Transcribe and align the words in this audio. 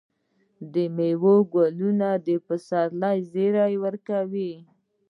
د 0.73 0.75
میوو 0.95 1.35
ګلونه 1.53 2.09
د 2.25 2.27
پسرلي 2.45 3.15
زیری 3.31 3.75
ورکوي. 3.85 4.53